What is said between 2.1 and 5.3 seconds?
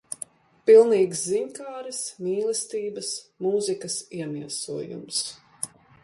mīlestības, mūzikas iemiesojums.